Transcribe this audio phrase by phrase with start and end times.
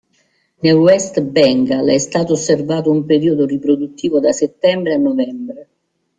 [0.61, 5.69] Nel West Bengal è stato osservato un periodo riproduttivo da settembre a novembre.